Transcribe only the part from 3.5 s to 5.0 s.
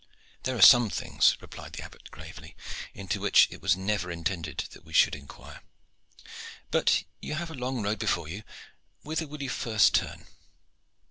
it was never intended that we